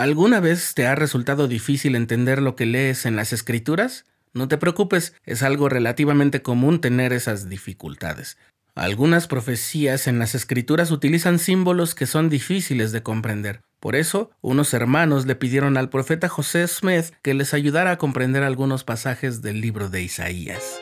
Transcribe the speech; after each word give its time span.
¿Alguna 0.00 0.40
vez 0.40 0.72
te 0.72 0.86
ha 0.86 0.94
resultado 0.94 1.46
difícil 1.46 1.94
entender 1.94 2.40
lo 2.40 2.56
que 2.56 2.64
lees 2.64 3.04
en 3.04 3.16
las 3.16 3.34
escrituras? 3.34 4.06
No 4.32 4.48
te 4.48 4.56
preocupes, 4.56 5.12
es 5.26 5.42
algo 5.42 5.68
relativamente 5.68 6.40
común 6.40 6.80
tener 6.80 7.12
esas 7.12 7.50
dificultades. 7.50 8.38
Algunas 8.74 9.26
profecías 9.26 10.06
en 10.06 10.18
las 10.18 10.34
escrituras 10.34 10.90
utilizan 10.90 11.38
símbolos 11.38 11.94
que 11.94 12.06
son 12.06 12.30
difíciles 12.30 12.92
de 12.92 13.02
comprender. 13.02 13.60
Por 13.78 13.94
eso, 13.94 14.30
unos 14.40 14.72
hermanos 14.72 15.26
le 15.26 15.34
pidieron 15.34 15.76
al 15.76 15.90
profeta 15.90 16.30
José 16.30 16.66
Smith 16.66 17.12
que 17.20 17.34
les 17.34 17.52
ayudara 17.52 17.90
a 17.90 17.98
comprender 17.98 18.42
algunos 18.42 18.84
pasajes 18.84 19.42
del 19.42 19.60
libro 19.60 19.90
de 19.90 20.00
Isaías. 20.00 20.80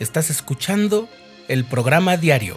Estás 0.00 0.28
escuchando 0.28 1.08
el 1.46 1.64
programa 1.64 2.16
diario 2.16 2.56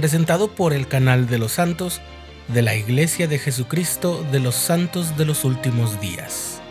presentado 0.00 0.54
por 0.54 0.72
el 0.72 0.88
canal 0.88 1.26
de 1.26 1.36
los 1.36 1.52
santos 1.52 2.00
de 2.48 2.62
la 2.62 2.74
Iglesia 2.74 3.28
de 3.28 3.38
Jesucristo 3.38 4.26
de 4.32 4.40
los 4.40 4.54
Santos 4.54 5.18
de 5.18 5.26
los 5.26 5.44
Últimos 5.44 6.00
Días. 6.00 6.62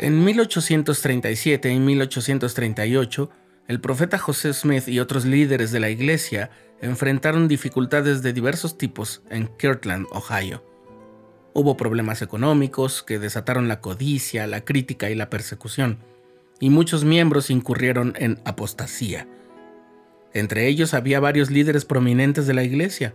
En 0.00 0.24
1837 0.24 1.72
y 1.72 1.78
1838, 1.78 3.30
el 3.68 3.80
profeta 3.80 4.18
José 4.18 4.52
Smith 4.54 4.88
y 4.88 4.98
otros 4.98 5.24
líderes 5.24 5.70
de 5.70 5.78
la 5.78 5.90
iglesia 5.90 6.50
enfrentaron 6.80 7.48
dificultades 7.48 8.22
de 8.22 8.32
diversos 8.32 8.78
tipos 8.78 9.22
en 9.30 9.48
Kirtland, 9.58 10.06
Ohio. 10.12 10.64
Hubo 11.52 11.76
problemas 11.76 12.22
económicos 12.22 13.02
que 13.02 13.18
desataron 13.18 13.68
la 13.68 13.80
codicia, 13.80 14.46
la 14.46 14.64
crítica 14.64 15.10
y 15.10 15.14
la 15.14 15.30
persecución, 15.30 15.98
y 16.60 16.70
muchos 16.70 17.04
miembros 17.04 17.50
incurrieron 17.50 18.14
en 18.16 18.40
apostasía. 18.44 19.26
Entre 20.32 20.68
ellos 20.68 20.94
había 20.94 21.18
varios 21.18 21.50
líderes 21.50 21.84
prominentes 21.84 22.46
de 22.46 22.54
la 22.54 22.62
iglesia. 22.62 23.14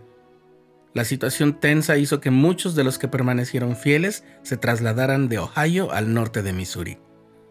La 0.92 1.04
situación 1.04 1.58
tensa 1.58 1.96
hizo 1.96 2.20
que 2.20 2.30
muchos 2.30 2.74
de 2.74 2.84
los 2.84 2.98
que 2.98 3.08
permanecieron 3.08 3.76
fieles 3.76 4.24
se 4.42 4.56
trasladaran 4.56 5.28
de 5.28 5.38
Ohio 5.38 5.92
al 5.92 6.12
norte 6.12 6.42
de 6.42 6.52
Missouri. 6.52 6.98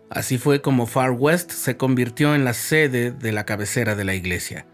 Así 0.09 0.37
fue 0.37 0.61
como 0.61 0.85
Far 0.85 1.11
West 1.11 1.51
se 1.51 1.77
convirtió 1.77 2.35
en 2.35 2.45
la 2.45 2.53
sede 2.53 3.11
de 3.11 3.31
la 3.31 3.45
cabecera 3.45 3.95
de 3.95 4.03
la 4.03 4.13
iglesia. 4.13 4.67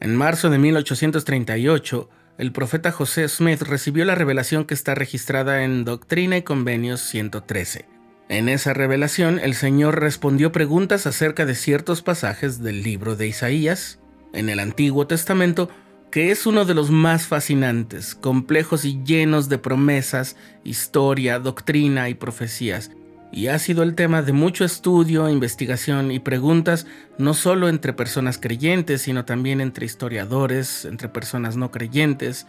En 0.00 0.14
marzo 0.14 0.48
de 0.48 0.58
1838, 0.58 2.08
el 2.38 2.52
profeta 2.52 2.92
José 2.92 3.28
Smith 3.28 3.62
recibió 3.62 4.04
la 4.04 4.14
revelación 4.14 4.64
que 4.64 4.74
está 4.74 4.94
registrada 4.94 5.64
en 5.64 5.84
Doctrina 5.84 6.36
y 6.36 6.42
Convenios 6.42 7.00
113. 7.00 7.86
En 8.28 8.48
esa 8.48 8.74
revelación, 8.74 9.40
el 9.40 9.54
Señor 9.54 10.00
respondió 10.00 10.52
preguntas 10.52 11.06
acerca 11.06 11.46
de 11.46 11.56
ciertos 11.56 12.02
pasajes 12.02 12.62
del 12.62 12.82
libro 12.82 13.16
de 13.16 13.26
Isaías, 13.26 13.98
en 14.32 14.50
el 14.50 14.60
Antiguo 14.60 15.08
Testamento, 15.08 15.68
que 16.12 16.30
es 16.30 16.46
uno 16.46 16.64
de 16.64 16.74
los 16.74 16.90
más 16.90 17.26
fascinantes, 17.26 18.14
complejos 18.14 18.84
y 18.84 19.02
llenos 19.02 19.48
de 19.48 19.58
promesas, 19.58 20.36
historia, 20.62 21.40
doctrina 21.40 22.08
y 22.08 22.14
profecías, 22.14 22.92
y 23.30 23.48
ha 23.48 23.58
sido 23.58 23.82
el 23.82 23.94
tema 23.94 24.22
de 24.22 24.32
mucho 24.32 24.64
estudio, 24.64 25.28
investigación 25.28 26.10
y 26.10 26.18
preguntas, 26.18 26.86
no 27.18 27.34
solo 27.34 27.68
entre 27.68 27.92
personas 27.92 28.38
creyentes, 28.38 29.02
sino 29.02 29.24
también 29.24 29.60
entre 29.60 29.86
historiadores, 29.86 30.84
entre 30.84 31.08
personas 31.08 31.56
no 31.56 31.70
creyentes, 31.70 32.46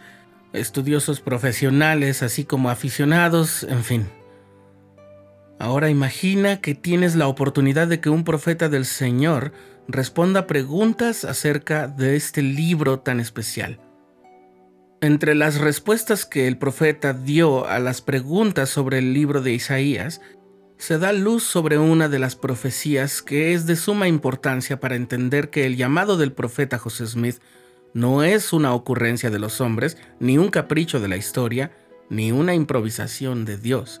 estudiosos 0.52 1.20
profesionales, 1.20 2.22
así 2.22 2.44
como 2.44 2.70
aficionados, 2.70 3.64
en 3.64 3.84
fin. 3.84 4.08
Ahora 5.58 5.90
imagina 5.90 6.62
que 6.62 6.74
tienes 6.74 7.14
la 7.14 7.28
oportunidad 7.28 7.86
de 7.86 8.00
que 8.00 8.08
un 8.08 8.24
profeta 8.24 8.70
del 8.70 8.86
Señor 8.86 9.52
responda 9.88 10.46
preguntas 10.46 11.24
acerca 11.26 11.86
de 11.86 12.16
este 12.16 12.40
libro 12.40 13.00
tan 13.00 13.20
especial. 13.20 13.78
Entre 15.02 15.34
las 15.34 15.58
respuestas 15.58 16.24
que 16.24 16.46
el 16.46 16.56
profeta 16.56 17.12
dio 17.12 17.66
a 17.66 17.78
las 17.78 18.00
preguntas 18.00 18.70
sobre 18.70 18.98
el 18.98 19.12
libro 19.12 19.42
de 19.42 19.52
Isaías, 19.52 20.20
se 20.80 20.98
da 20.98 21.12
luz 21.12 21.42
sobre 21.42 21.76
una 21.76 22.08
de 22.08 22.18
las 22.18 22.36
profecías 22.36 23.20
que 23.20 23.52
es 23.52 23.66
de 23.66 23.76
suma 23.76 24.08
importancia 24.08 24.80
para 24.80 24.96
entender 24.96 25.50
que 25.50 25.66
el 25.66 25.76
llamado 25.76 26.16
del 26.16 26.32
profeta 26.32 26.78
José 26.78 27.06
Smith 27.06 27.36
no 27.92 28.22
es 28.22 28.54
una 28.54 28.72
ocurrencia 28.72 29.28
de 29.28 29.38
los 29.38 29.60
hombres, 29.60 29.98
ni 30.20 30.38
un 30.38 30.48
capricho 30.48 30.98
de 30.98 31.08
la 31.08 31.18
historia, 31.18 31.70
ni 32.08 32.32
una 32.32 32.54
improvisación 32.54 33.44
de 33.44 33.58
Dios. 33.58 34.00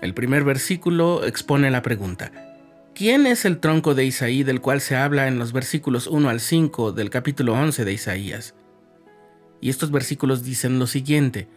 El 0.00 0.14
primer 0.14 0.44
versículo 0.44 1.26
expone 1.26 1.70
la 1.70 1.82
pregunta, 1.82 2.32
¿quién 2.94 3.26
es 3.26 3.44
el 3.44 3.60
tronco 3.60 3.94
de 3.94 4.06
Isaí 4.06 4.44
del 4.44 4.62
cual 4.62 4.80
se 4.80 4.96
habla 4.96 5.28
en 5.28 5.38
los 5.38 5.52
versículos 5.52 6.06
1 6.06 6.30
al 6.30 6.40
5 6.40 6.92
del 6.92 7.10
capítulo 7.10 7.52
11 7.52 7.84
de 7.84 7.92
Isaías? 7.92 8.54
Y 9.60 9.68
estos 9.68 9.90
versículos 9.90 10.42
dicen 10.42 10.78
lo 10.78 10.86
siguiente, 10.86 11.48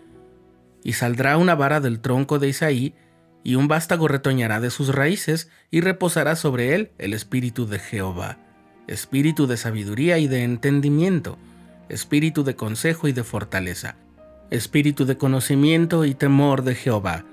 y 0.83 0.91
saldrá 0.91 1.37
una 1.37 1.55
vara 1.55 1.79
del 1.79 2.01
tronco 2.01 2.37
de 2.37 2.49
Isaí, 2.49 2.93
y 3.43 3.55
un 3.55 3.67
vástago 3.67 4.07
retoñará 4.07 4.61
de 4.61 4.69
sus 4.69 4.95
raíces, 4.95 5.49
y 5.69 5.81
reposará 5.81 6.35
sobre 6.35 6.75
él 6.75 6.91
el 6.97 7.13
espíritu 7.13 7.67
de 7.67 7.79
Jehová, 7.79 8.37
espíritu 8.87 9.47
de 9.47 9.57
sabiduría 9.57 10.17
y 10.17 10.27
de 10.27 10.43
entendimiento, 10.43 11.37
espíritu 11.89 12.43
de 12.43 12.55
consejo 12.55 13.07
y 13.07 13.11
de 13.11 13.23
fortaleza, 13.23 13.95
espíritu 14.49 15.05
de 15.05 15.17
conocimiento 15.17 16.05
y 16.05 16.13
temor 16.13 16.63
de 16.63 16.75
Jehová. 16.75 17.25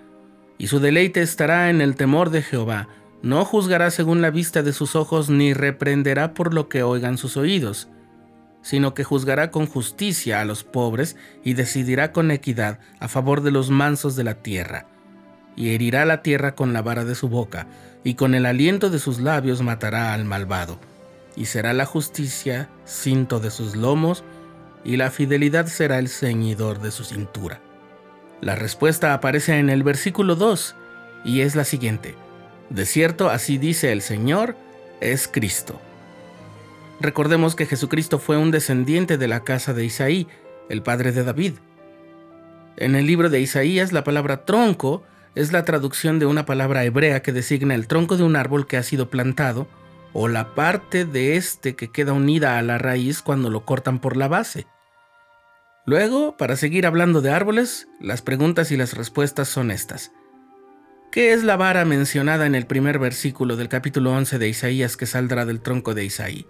Y 0.59 0.67
su 0.67 0.81
deleite 0.81 1.23
estará 1.23 1.71
en 1.71 1.81
el 1.81 1.95
temor 1.95 2.31
de 2.31 2.43
Jehová, 2.43 2.89
no 3.23 3.45
juzgará 3.45 3.91
según 3.91 4.21
la 4.21 4.31
vista 4.31 4.63
de 4.63 4.73
sus 4.73 4.97
ojos, 4.97 5.31
ni 5.31 5.53
reprenderá 5.55 6.35
por 6.35 6.55
lo 6.55 6.69
que 6.69 6.83
oigan 6.83 7.19
sus 7.19 7.37
oídos, 7.37 7.89
sino 8.63 8.95
que 8.95 9.05
juzgará 9.05 9.51
con 9.51 9.67
justicia 9.67 10.41
a 10.41 10.45
los 10.45 10.65
pobres 10.65 11.17
y 11.45 11.55
decidirá 11.55 12.13
con 12.13 12.31
equidad 12.31 12.81
a 12.99 13.09
favor 13.09 13.43
de 13.43 13.53
los 13.53 13.71
mansos 13.71 14.17
de 14.17 14.25
la 14.25 14.43
tierra 14.43 14.87
y 15.57 15.75
herirá 15.75 16.05
la 16.05 16.23
tierra 16.23 16.55
con 16.55 16.73
la 16.73 16.83
vara 16.83 17.05
de 17.05 17.15
su 17.15 17.29
boca, 17.29 17.67
y 18.05 18.15
con 18.15 18.35
el 18.35 18.47
aliento 18.47 18.91
de 18.91 18.99
sus 18.99 19.21
labios 19.21 19.63
matará 19.63 20.15
al 20.15 20.25
malvado. 20.25 20.79
Y 21.37 21.47
será 21.47 21.73
la 21.73 21.87
justicia 21.87 22.69
cinto 22.85 23.41
de 23.41 23.51
sus 23.51 23.77
lomos, 23.77 24.25
y 24.85 24.97
la 24.97 25.11
fidelidad 25.11 25.67
será 25.67 25.99
el 25.99 26.09
ceñidor 26.09 26.81
de 26.81 26.91
su 26.91 27.05
cintura. 27.05 27.61
La 28.41 28.57
respuesta 28.57 29.13
aparece 29.13 29.59
en 29.59 29.69
el 29.69 29.83
versículo 29.83 30.35
2, 30.35 30.75
y 31.25 31.43
es 31.43 31.55
la 31.55 31.65
siguiente. 31.65 32.15
De 32.71 32.87
cierto, 32.87 33.29
así 33.29 33.59
dice 33.59 33.93
el 33.93 34.01
Señor, 34.01 34.57
es 35.01 35.29
Cristo. 35.29 35.81
Recordemos 37.01 37.55
que 37.57 37.67
Jesucristo 37.67 38.19
fue 38.19 38.37
un 38.37 38.51
descendiente 38.51 39.19
de 39.19 39.29
la 39.29 39.41
casa 39.41 39.73
de 39.75 39.85
Isaí, 39.85 40.27
el 40.69 40.83
padre 40.83 41.13
de 41.13 41.25
David. 41.25 41.55
En 42.77 42.95
el 42.95 43.07
libro 43.07 43.29
de 43.29 43.41
Isaías 43.41 43.93
la 43.93 44.05
palabra 44.05 44.45
tronco 44.45 45.03
es 45.35 45.53
la 45.53 45.65
traducción 45.65 46.19
de 46.19 46.27
una 46.27 46.47
palabra 46.47 46.85
hebrea 46.85 47.23
que 47.23 47.33
designa 47.33 47.75
el 47.75 47.87
tronco 47.87 48.17
de 48.17 48.25
un 48.25 48.37
árbol 48.37 48.67
que 48.67 48.77
ha 48.77 48.83
sido 48.83 49.11
plantado 49.11 49.69
o 50.13 50.29
la 50.29 50.55
parte 50.55 51.05
de 51.05 51.37
este 51.37 51.77
que 51.77 51.91
queda 51.91 52.13
unida 52.13 52.59
a 52.59 52.63
la 52.63 52.79
raíz 52.79 53.23
cuando 53.23 53.51
lo 53.51 53.65
cortan 53.65 54.01
por 54.01 54.17
la 54.17 54.29
base. 54.29 54.67
Luego, 55.87 56.37
para 56.37 56.57
seguir 56.57 56.87
hablando 56.87 57.21
de 57.21 57.31
árboles, 57.31 57.89
las 58.01 58.23
preguntas 58.23 58.71
y 58.71 58.77
las 58.77 58.95
respuestas 58.95 59.49
son 59.49 59.71
estas. 59.71 60.13
¿Qué 61.13 61.33
es 61.33 61.43
la 61.43 61.57
vara 61.57 61.85
mencionada 61.85 62.47
en 62.47 62.55
el 62.55 62.67
primer 62.67 62.99
versículo 62.99 63.57
del 63.57 63.69
capítulo 63.69 64.13
11 64.13 64.39
de 64.39 64.49
Isaías 64.49 64.97
que 64.97 65.07
saldrá 65.07 65.47
del 65.47 65.61
tronco 65.61 65.95
de 65.95 66.05
Isaí? 66.05 66.47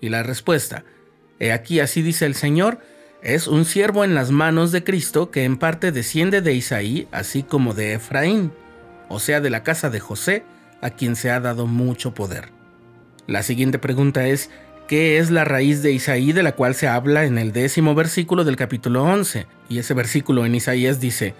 Y 0.00 0.08
la 0.08 0.22
respuesta, 0.22 0.84
He 1.38 1.52
aquí 1.52 1.80
así 1.80 2.02
dice 2.02 2.26
el 2.26 2.34
Señor, 2.34 2.80
es 3.26 3.48
un 3.48 3.64
siervo 3.64 4.04
en 4.04 4.14
las 4.14 4.30
manos 4.30 4.70
de 4.70 4.84
Cristo 4.84 5.32
que 5.32 5.42
en 5.42 5.56
parte 5.56 5.90
desciende 5.90 6.42
de 6.42 6.54
Isaí, 6.54 7.08
así 7.10 7.42
como 7.42 7.74
de 7.74 7.94
Efraín, 7.94 8.52
o 9.08 9.18
sea, 9.18 9.40
de 9.40 9.50
la 9.50 9.64
casa 9.64 9.90
de 9.90 9.98
José, 9.98 10.44
a 10.80 10.90
quien 10.90 11.16
se 11.16 11.32
ha 11.32 11.40
dado 11.40 11.66
mucho 11.66 12.14
poder. 12.14 12.50
La 13.26 13.42
siguiente 13.42 13.80
pregunta 13.80 14.28
es, 14.28 14.50
¿qué 14.86 15.18
es 15.18 15.32
la 15.32 15.44
raíz 15.44 15.82
de 15.82 15.90
Isaí 15.90 16.32
de 16.32 16.44
la 16.44 16.52
cual 16.52 16.76
se 16.76 16.86
habla 16.86 17.24
en 17.24 17.36
el 17.36 17.50
décimo 17.50 17.96
versículo 17.96 18.44
del 18.44 18.54
capítulo 18.54 19.02
11? 19.02 19.48
Y 19.68 19.80
ese 19.80 19.92
versículo 19.92 20.46
en 20.46 20.54
Isaías 20.54 21.00
dice, 21.00 21.34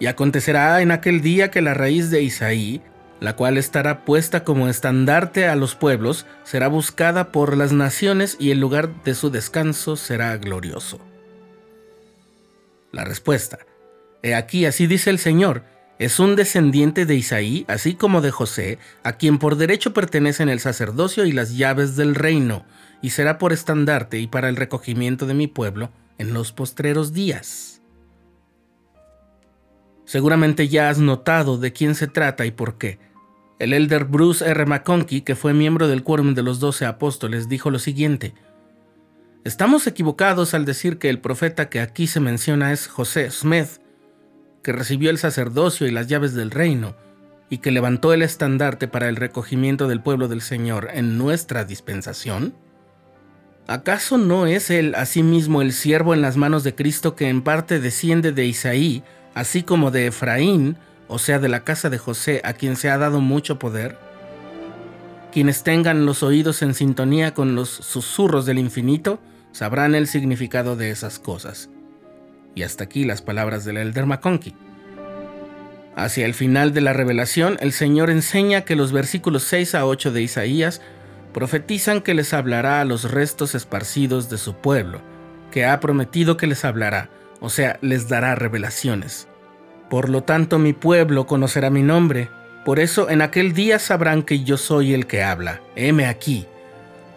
y 0.00 0.06
acontecerá 0.06 0.80
en 0.80 0.92
aquel 0.92 1.20
día 1.20 1.50
que 1.50 1.60
la 1.60 1.74
raíz 1.74 2.10
de 2.10 2.22
Isaí, 2.22 2.80
la 3.20 3.36
cual 3.36 3.58
estará 3.58 4.06
puesta 4.06 4.44
como 4.44 4.66
estandarte 4.66 5.46
a 5.46 5.56
los 5.56 5.74
pueblos, 5.74 6.24
será 6.44 6.68
buscada 6.68 7.32
por 7.32 7.54
las 7.54 7.74
naciones 7.74 8.38
y 8.40 8.50
el 8.50 8.60
lugar 8.60 9.02
de 9.04 9.14
su 9.14 9.28
descanso 9.28 9.96
será 9.96 10.34
glorioso. 10.38 10.98
La 12.92 13.04
respuesta. 13.04 13.58
He 14.22 14.34
aquí, 14.34 14.64
así 14.64 14.86
dice 14.86 15.10
el 15.10 15.18
Señor, 15.18 15.64
es 15.98 16.20
un 16.20 16.36
descendiente 16.36 17.06
de 17.06 17.16
Isaí, 17.16 17.64
así 17.68 17.94
como 17.94 18.20
de 18.20 18.30
José, 18.30 18.78
a 19.02 19.14
quien 19.14 19.38
por 19.38 19.56
derecho 19.56 19.92
pertenecen 19.92 20.48
el 20.48 20.60
sacerdocio 20.60 21.24
y 21.24 21.32
las 21.32 21.56
llaves 21.56 21.96
del 21.96 22.14
reino, 22.14 22.64
y 23.02 23.10
será 23.10 23.38
por 23.38 23.52
estandarte 23.52 24.18
y 24.18 24.26
para 24.28 24.48
el 24.48 24.56
recogimiento 24.56 25.26
de 25.26 25.34
mi 25.34 25.48
pueblo 25.48 25.90
en 26.18 26.34
los 26.34 26.52
postreros 26.52 27.12
días. 27.12 27.82
Seguramente 30.04 30.68
ya 30.68 30.88
has 30.88 30.98
notado 30.98 31.58
de 31.58 31.72
quién 31.72 31.94
se 31.94 32.06
trata 32.06 32.46
y 32.46 32.50
por 32.50 32.78
qué. 32.78 32.98
El 33.58 33.72
elder 33.72 34.04
Bruce 34.04 34.48
R. 34.48 34.66
McConkie, 34.66 35.22
que 35.22 35.34
fue 35.34 35.52
miembro 35.52 35.88
del 35.88 36.04
quórum 36.04 36.34
de 36.34 36.42
los 36.42 36.60
doce 36.60 36.86
apóstoles, 36.86 37.48
dijo 37.48 37.70
lo 37.70 37.78
siguiente. 37.80 38.34
Estamos 39.48 39.86
equivocados 39.86 40.52
al 40.52 40.66
decir 40.66 40.98
que 40.98 41.08
el 41.08 41.20
profeta 41.20 41.70
que 41.70 41.80
aquí 41.80 42.06
se 42.06 42.20
menciona 42.20 42.70
es 42.70 42.86
José 42.86 43.30
Smith, 43.30 43.80
que 44.62 44.72
recibió 44.72 45.08
el 45.08 45.16
sacerdocio 45.16 45.86
y 45.86 45.90
las 45.90 46.06
llaves 46.06 46.34
del 46.34 46.50
reino, 46.50 46.94
y 47.48 47.56
que 47.56 47.70
levantó 47.70 48.12
el 48.12 48.20
estandarte 48.20 48.88
para 48.88 49.08
el 49.08 49.16
recogimiento 49.16 49.88
del 49.88 50.02
pueblo 50.02 50.28
del 50.28 50.42
Señor 50.42 50.90
en 50.92 51.16
nuestra 51.16 51.64
dispensación? 51.64 52.52
¿Acaso 53.66 54.18
no 54.18 54.44
es 54.44 54.68
él 54.68 54.94
asimismo 54.94 55.62
el 55.62 55.72
siervo 55.72 56.12
en 56.12 56.20
las 56.20 56.36
manos 56.36 56.62
de 56.62 56.74
Cristo 56.74 57.16
que 57.16 57.30
en 57.30 57.40
parte 57.40 57.80
desciende 57.80 58.32
de 58.32 58.44
Isaí, 58.44 59.02
así 59.32 59.62
como 59.62 59.90
de 59.90 60.08
Efraín, 60.08 60.76
o 61.06 61.18
sea, 61.18 61.38
de 61.38 61.48
la 61.48 61.64
casa 61.64 61.88
de 61.88 61.96
José, 61.96 62.42
a 62.44 62.52
quien 62.52 62.76
se 62.76 62.90
ha 62.90 62.98
dado 62.98 63.22
mucho 63.22 63.58
poder? 63.58 63.96
Quienes 65.32 65.62
tengan 65.62 66.04
los 66.04 66.22
oídos 66.22 66.60
en 66.60 66.74
sintonía 66.74 67.32
con 67.32 67.54
los 67.54 67.70
susurros 67.70 68.44
del 68.44 68.58
infinito, 68.58 69.18
sabrán 69.52 69.94
el 69.94 70.06
significado 70.06 70.76
de 70.76 70.90
esas 70.90 71.18
cosas. 71.18 71.70
Y 72.54 72.62
hasta 72.62 72.84
aquí 72.84 73.04
las 73.04 73.22
palabras 73.22 73.64
del 73.64 73.76
Elder 73.76 74.06
McConkie. 74.06 74.56
Hacia 75.96 76.26
el 76.26 76.34
final 76.34 76.72
de 76.72 76.80
la 76.80 76.92
revelación, 76.92 77.56
el 77.60 77.72
Señor 77.72 78.10
enseña 78.10 78.62
que 78.62 78.76
los 78.76 78.92
versículos 78.92 79.42
6 79.44 79.74
a 79.74 79.84
8 79.86 80.12
de 80.12 80.22
Isaías 80.22 80.80
profetizan 81.32 82.00
que 82.02 82.14
les 82.14 82.32
hablará 82.32 82.80
a 82.80 82.84
los 82.84 83.10
restos 83.10 83.54
esparcidos 83.54 84.30
de 84.30 84.38
su 84.38 84.54
pueblo, 84.54 85.00
que 85.50 85.66
ha 85.66 85.80
prometido 85.80 86.36
que 86.36 86.46
les 86.46 86.64
hablará, 86.64 87.10
o 87.40 87.50
sea, 87.50 87.78
les 87.80 88.08
dará 88.08 88.34
revelaciones. 88.34 89.28
Por 89.90 90.08
lo 90.08 90.22
tanto, 90.22 90.58
mi 90.58 90.72
pueblo 90.72 91.26
conocerá 91.26 91.70
mi 91.70 91.82
nombre, 91.82 92.28
por 92.64 92.80
eso 92.80 93.08
en 93.08 93.22
aquel 93.22 93.52
día 93.54 93.78
sabrán 93.78 94.22
que 94.22 94.44
yo 94.44 94.56
soy 94.56 94.92
el 94.92 95.06
que 95.06 95.22
habla. 95.22 95.62
Heme 95.74 96.06
aquí. 96.06 96.46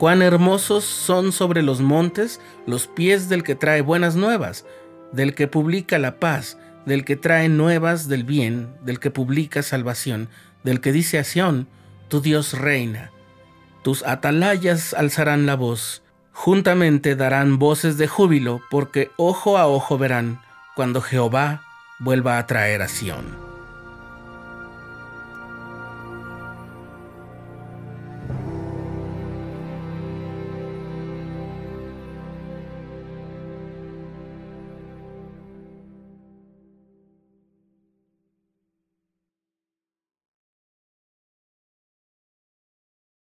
Cuán 0.02 0.24
hermosos 0.24 0.84
son 0.84 1.32
sobre 1.32 1.62
los 1.62 1.80
montes 1.80 2.42
los 2.66 2.88
pies 2.88 3.30
del 3.30 3.44
que 3.44 3.54
trae 3.54 3.82
buenas 3.82 4.16
nuevas, 4.16 4.66
del 5.12 5.36
que 5.36 5.48
publica 5.48 6.00
la 6.00 6.20
paz, 6.20 6.58
del 6.88 7.06
que 7.06 7.16
trae 7.16 7.50
nuevas 7.50 8.08
del 8.08 8.24
bien, 8.24 8.74
del 8.82 9.00
que 9.00 9.12
publica 9.12 9.62
salvación, 9.62 10.28
del 10.64 10.82
que 10.82 10.92
dice 10.92 11.20
a 11.20 11.24
Sión, 11.24 11.68
tu 12.08 12.20
Dios 12.20 12.58
reina. 12.58 13.12
Tus 13.84 14.02
atalayas 14.02 14.96
alzarán 14.96 15.46
la 15.46 15.54
voz, 15.54 16.02
juntamente 16.34 17.16
darán 17.16 17.60
voces 17.60 18.00
de 18.00 18.08
júbilo, 18.08 18.60
porque 18.72 19.12
ojo 19.18 19.60
a 19.60 19.68
ojo 19.68 20.00
verán 20.00 20.42
cuando 20.76 21.02
Jehová 21.02 21.62
vuelva 22.00 22.40
a 22.40 22.48
traer 22.48 22.82
a 22.82 22.88
Sión. 22.88 23.51